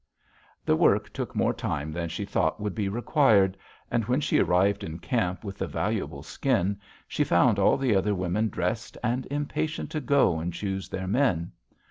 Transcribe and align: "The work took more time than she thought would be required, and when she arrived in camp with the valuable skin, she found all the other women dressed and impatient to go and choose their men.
"The 0.65 0.75
work 0.75 1.13
took 1.13 1.35
more 1.35 1.53
time 1.53 1.91
than 1.91 2.09
she 2.09 2.25
thought 2.25 2.59
would 2.59 2.73
be 2.73 2.89
required, 2.89 3.55
and 3.91 4.03
when 4.05 4.19
she 4.19 4.39
arrived 4.39 4.83
in 4.83 4.97
camp 4.97 5.43
with 5.43 5.59
the 5.59 5.67
valuable 5.67 6.23
skin, 6.23 6.79
she 7.07 7.23
found 7.23 7.59
all 7.59 7.77
the 7.77 7.95
other 7.95 8.15
women 8.15 8.49
dressed 8.49 8.97
and 9.03 9.27
impatient 9.29 9.91
to 9.91 10.01
go 10.01 10.39
and 10.39 10.51
choose 10.51 10.89
their 10.89 11.05
men. 11.05 11.51